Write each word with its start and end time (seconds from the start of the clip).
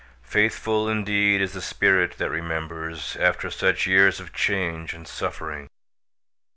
Faithful 0.23 0.89
indeed 0.89 1.41
is 1.41 1.53
the 1.53 1.61
spirit 1.61 2.17
that 2.17 2.31
remembers 2.31 3.15
After 3.17 3.51
such 3.51 3.85
years 3.85 4.19
of 4.19 4.33
change 4.33 4.95
and 4.95 5.07
suffering! 5.07 5.69